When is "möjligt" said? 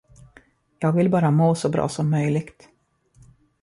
2.09-2.69